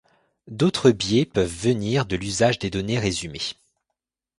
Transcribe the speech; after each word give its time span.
D'autres 0.47 0.89
biais 0.89 1.25
peuvent 1.27 1.47
venir 1.55 2.07
de 2.07 2.15
l'usage 2.15 2.57
des 2.57 2.71
données 2.71 2.97
résumées. 2.97 3.53